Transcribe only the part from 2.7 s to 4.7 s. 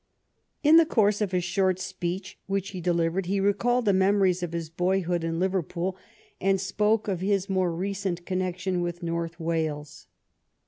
delivered he recalled the memories of his